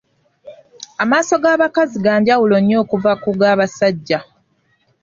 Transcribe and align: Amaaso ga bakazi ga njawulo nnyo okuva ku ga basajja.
Amaaso 1.03 1.33
ga 1.43 1.61
bakazi 1.61 1.97
ga 2.05 2.13
njawulo 2.19 2.55
nnyo 2.59 2.77
okuva 2.83 3.11
ku 3.23 3.29
ga 3.39 3.51
basajja. 3.59 4.19